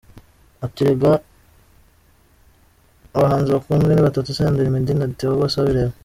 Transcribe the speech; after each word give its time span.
Ati 0.65 0.79
“Erega 0.83 1.11
abahanzi 3.17 3.49
bakunzwe 3.55 3.91
ni 3.93 4.05
batatu, 4.07 4.29
Senderi, 4.37 4.73
Meddy 4.73 4.93
na 4.95 5.07
Theo 5.17 5.33
Bosebabireba. 5.39 5.93